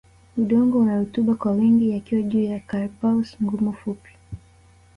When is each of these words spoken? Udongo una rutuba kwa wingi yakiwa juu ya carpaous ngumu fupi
Udongo 0.37 0.79
una 0.79 0.99
rutuba 0.99 1.35
kwa 1.35 1.51
wingi 1.51 1.89
yakiwa 1.89 2.21
juu 2.21 2.43
ya 2.43 2.59
carpaous 2.59 3.37
ngumu 3.43 3.73
fupi 3.73 4.09